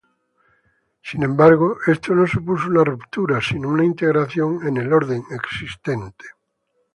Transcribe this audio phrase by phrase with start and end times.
[1.03, 6.25] Sin embargo, esto no supuso una ruptura, sino una integración en el orden existente.